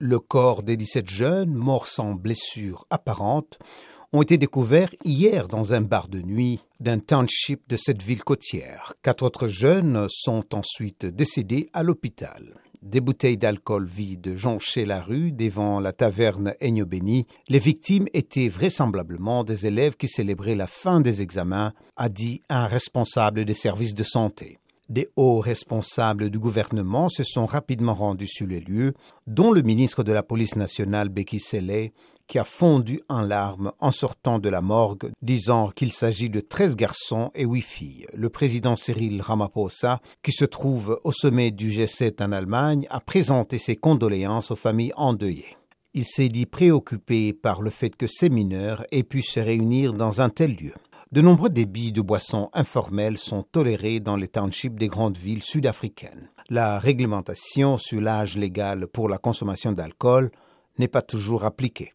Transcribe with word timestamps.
Le 0.00 0.18
corps 0.18 0.64
des 0.64 0.76
17 0.76 1.08
jeunes, 1.08 1.54
morts 1.54 1.86
sans 1.86 2.14
blessure 2.14 2.84
apparente, 2.90 3.60
ont 4.12 4.22
été 4.22 4.38
découverts 4.38 4.92
hier 5.04 5.46
dans 5.46 5.72
un 5.72 5.82
bar 5.82 6.08
de 6.08 6.20
nuit 6.20 6.60
d'un 6.80 6.98
township 6.98 7.68
de 7.68 7.76
cette 7.76 8.02
ville 8.02 8.24
côtière. 8.24 8.94
Quatre 9.02 9.22
autres 9.22 9.46
jeunes 9.46 10.06
sont 10.08 10.52
ensuite 10.52 11.06
décédés 11.06 11.70
à 11.72 11.84
l'hôpital. 11.84 12.60
Des 12.82 13.00
bouteilles 13.00 13.38
d'alcool 13.38 13.86
vides 13.86 14.36
jonchaient 14.36 14.84
la 14.84 15.00
rue 15.00 15.30
devant 15.30 15.78
la 15.78 15.92
taverne 15.92 16.54
Béni. 16.60 17.26
Les 17.48 17.60
victimes 17.60 18.08
étaient 18.12 18.48
vraisemblablement 18.48 19.44
des 19.44 19.66
élèves 19.66 19.96
qui 19.96 20.08
célébraient 20.08 20.56
la 20.56 20.66
fin 20.66 21.00
des 21.00 21.22
examens, 21.22 21.72
a 21.96 22.08
dit 22.08 22.42
un 22.48 22.66
responsable 22.66 23.44
des 23.44 23.54
services 23.54 23.94
de 23.94 24.04
santé. 24.04 24.58
Des 24.90 25.08
hauts 25.16 25.40
responsables 25.40 26.28
du 26.28 26.38
gouvernement 26.38 27.08
se 27.08 27.24
sont 27.24 27.46
rapidement 27.46 27.94
rendus 27.94 28.28
sur 28.28 28.46
les 28.46 28.60
lieux, 28.60 28.92
dont 29.26 29.50
le 29.50 29.62
ministre 29.62 30.02
de 30.02 30.12
la 30.12 30.22
Police 30.22 30.56
nationale 30.56 31.08
Becky 31.08 31.40
Selley, 31.40 31.94
qui 32.26 32.38
a 32.38 32.44
fondu 32.44 33.00
en 33.08 33.22
larmes 33.22 33.72
en 33.80 33.90
sortant 33.90 34.38
de 34.38 34.50
la 34.50 34.60
morgue, 34.60 35.10
disant 35.22 35.70
qu'il 35.70 35.92
s'agit 35.92 36.28
de 36.28 36.40
treize 36.40 36.76
garçons 36.76 37.30
et 37.34 37.44
huit 37.44 37.62
filles. 37.62 38.06
Le 38.12 38.28
président 38.28 38.76
Cyril 38.76 39.22
Ramaphosa, 39.22 40.00
qui 40.22 40.32
se 40.32 40.44
trouve 40.44 41.00
au 41.04 41.12
sommet 41.12 41.50
du 41.50 41.70
G7 41.70 42.22
en 42.22 42.32
Allemagne, 42.32 42.86
a 42.90 43.00
présenté 43.00 43.56
ses 43.56 43.76
condoléances 43.76 44.50
aux 44.50 44.56
familles 44.56 44.92
endeuillées. 44.96 45.56
Il 45.94 46.04
s'est 46.04 46.28
dit 46.28 46.46
préoccupé 46.46 47.32
par 47.32 47.62
le 47.62 47.70
fait 47.70 47.94
que 47.94 48.08
ces 48.08 48.28
mineurs 48.28 48.84
aient 48.90 49.04
pu 49.04 49.22
se 49.22 49.38
réunir 49.40 49.92
dans 49.92 50.20
un 50.20 50.28
tel 50.28 50.56
lieu. 50.56 50.74
De 51.14 51.20
nombreux 51.20 51.48
débits 51.48 51.92
de 51.92 52.00
boissons 52.00 52.50
informelles 52.54 53.18
sont 53.18 53.44
tolérés 53.44 54.00
dans 54.00 54.16
les 54.16 54.26
townships 54.26 54.74
des 54.74 54.88
grandes 54.88 55.16
villes 55.16 55.44
sud-africaines. 55.44 56.28
La 56.50 56.80
réglementation 56.80 57.78
sur 57.78 58.00
l'âge 58.00 58.36
légal 58.36 58.88
pour 58.88 59.08
la 59.08 59.18
consommation 59.18 59.70
d'alcool 59.70 60.32
n'est 60.76 60.88
pas 60.88 61.02
toujours 61.02 61.44
appliquée. 61.44 61.92